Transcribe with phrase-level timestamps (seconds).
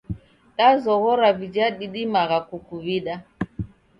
[0.57, 3.15] Dazoghora vija didimagha kukuw'ida.